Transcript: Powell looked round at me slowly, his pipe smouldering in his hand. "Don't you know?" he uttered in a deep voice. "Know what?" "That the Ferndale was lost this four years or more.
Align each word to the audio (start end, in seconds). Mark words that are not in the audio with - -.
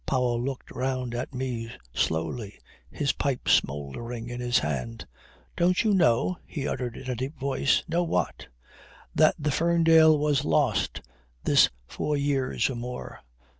Powell 0.07 0.41
looked 0.41 0.71
round 0.71 1.13
at 1.13 1.35
me 1.35 1.71
slowly, 1.93 2.57
his 2.89 3.11
pipe 3.13 3.47
smouldering 3.47 4.29
in 4.29 4.39
his 4.39 4.57
hand. 4.57 5.05
"Don't 5.55 5.83
you 5.83 5.93
know?" 5.93 6.39
he 6.47 6.67
uttered 6.67 6.97
in 6.97 7.07
a 7.07 7.15
deep 7.15 7.39
voice. 7.39 7.83
"Know 7.87 8.01
what?" 8.01 8.47
"That 9.13 9.35
the 9.37 9.51
Ferndale 9.51 10.17
was 10.17 10.43
lost 10.43 11.03
this 11.43 11.69
four 11.85 12.17
years 12.17 12.67
or 12.67 12.75
more. 12.75 13.19